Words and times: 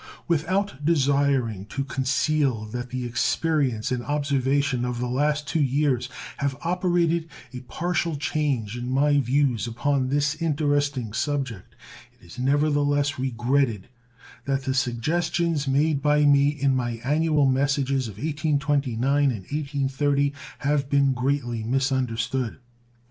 Without 0.27 0.83
desiring 0.83 1.67
to 1.67 1.83
conceal 1.83 2.65
that 2.65 2.89
the 2.89 3.05
experience 3.05 3.91
and 3.91 4.01
observation 4.03 4.83
of 4.83 4.97
the 4.97 5.07
last 5.07 5.47
two 5.47 5.61
years 5.61 6.09
have 6.37 6.57
operated 6.63 7.29
a 7.53 7.59
partial 7.59 8.15
change 8.15 8.75
in 8.75 8.89
my 8.91 9.19
views 9.19 9.67
upon 9.67 10.09
this 10.09 10.33
interesting 10.41 11.13
subject, 11.13 11.75
it 12.19 12.25
is 12.25 12.39
never 12.39 12.67
the 12.67 12.83
less 12.83 13.19
regretted 13.19 13.89
that 14.45 14.63
the 14.63 14.73
suggestions 14.73 15.67
made 15.67 16.01
by 16.01 16.25
me 16.25 16.47
in 16.49 16.75
my 16.75 16.93
annual 17.03 17.45
messages 17.45 18.07
of 18.07 18.15
1829 18.15 19.23
and 19.25 19.31
1830 19.41 20.33
have 20.65 20.89
been 20.89 21.13
greatly 21.13 21.61
misunderstood. 21.63 22.57